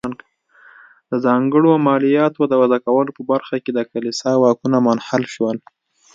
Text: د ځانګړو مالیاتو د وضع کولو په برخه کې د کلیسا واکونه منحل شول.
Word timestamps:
د 1.09 1.11
ځانګړو 1.25 1.71
مالیاتو 1.87 2.41
د 2.47 2.53
وضع 2.61 2.79
کولو 2.85 3.11
په 3.17 3.21
برخه 3.31 3.55
کې 3.63 3.71
د 3.73 3.79
کلیسا 3.91 4.31
واکونه 4.37 4.77
منحل 4.87 5.23
شول. 5.33 5.57